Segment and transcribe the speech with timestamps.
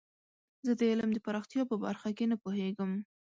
[0.65, 2.91] زه د علم د پراختیا په برخه کې نه پوهیږم.